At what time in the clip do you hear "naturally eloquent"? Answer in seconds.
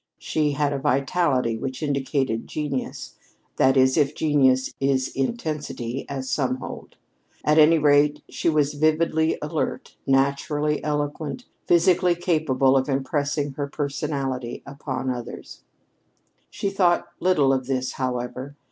10.07-11.45